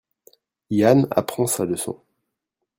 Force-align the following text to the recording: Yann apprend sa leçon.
Yann 0.71 1.05
apprend 1.11 1.45
sa 1.45 1.63
leçon. 1.63 2.01